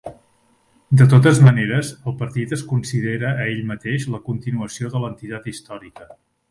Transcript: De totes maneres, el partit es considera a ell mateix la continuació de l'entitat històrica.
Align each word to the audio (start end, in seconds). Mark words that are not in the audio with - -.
De 1.01 1.05
totes 1.11 1.41
maneres, 1.49 1.91
el 2.11 2.15
partit 2.23 2.57
es 2.57 2.65
considera 2.73 3.35
a 3.35 3.47
ell 3.53 3.63
mateix 3.75 4.11
la 4.17 4.25
continuació 4.31 4.95
de 4.97 5.05
l'entitat 5.05 5.51
històrica. 5.55 6.15